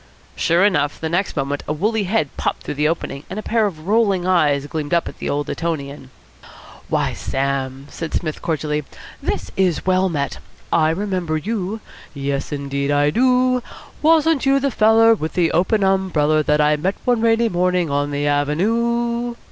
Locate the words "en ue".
18.49-19.37